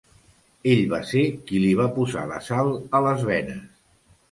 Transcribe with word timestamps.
Ell 0.71 0.79
va 0.93 0.99
ser 1.09 1.25
qui 1.51 1.61
li 1.65 1.69
va 1.81 1.87
posar 1.99 2.25
la 2.33 2.41
sal 2.49 2.75
a 3.01 3.05
les 3.11 3.29
venes. 3.31 3.65